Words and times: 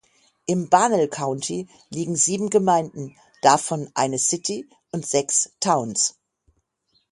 Im 0.47 0.67
Barnwell 0.67 1.09
County 1.09 1.67
liegen 1.91 2.15
sieben 2.15 2.49
Gemeinden, 2.49 3.15
davon 3.43 3.87
eine 3.93 4.17
"City" 4.17 4.67
und 4.91 5.05
sechs 5.05 5.51
"Towns". 5.59 6.15